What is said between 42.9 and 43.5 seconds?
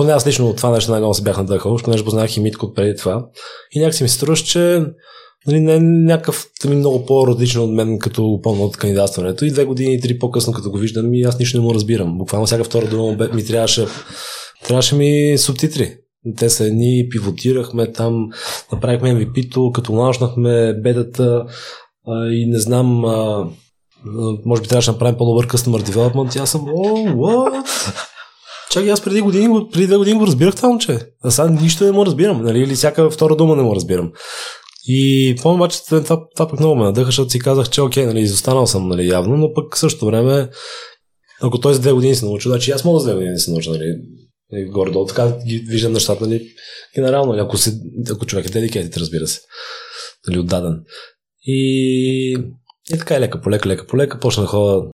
за две години да се